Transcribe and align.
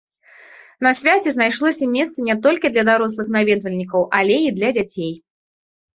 На 0.85 0.93
свяце 0.99 1.29
знайшлося 1.35 1.89
месца 1.97 2.25
не 2.29 2.35
толькі 2.47 2.73
для 2.77 2.83
дарослых 2.91 3.27
наведвальнікаў, 3.39 4.01
але 4.21 4.35
і 4.49 4.55
для 4.61 4.69
дзяцей. 4.79 5.13